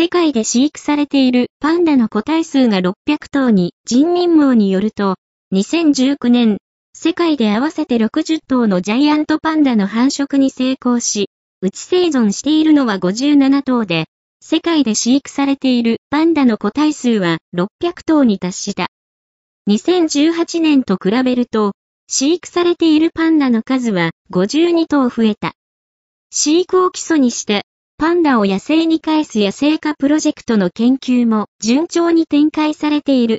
[0.00, 2.94] 世界で飼育されているパンダの個体数が600
[3.32, 5.16] 頭に人民網によると、
[5.52, 6.58] 2019年、
[6.94, 11.30] 世界で合わせて60頭のジャイアントパンダの繁殖に成功し、
[11.62, 14.04] 内生存しているのは57頭で、
[14.40, 17.68] 世界で飼育されているパンダの個体数は600
[18.06, 18.86] 頭に達した。
[19.68, 21.72] 2018年と比べると、
[22.06, 25.54] 飼育されているパンダの数は52頭増えた。
[26.30, 27.64] 飼育を基礎にして、
[28.00, 33.36] パンダを野生に返す野生化プロジェクトの研究も順調に展開されている。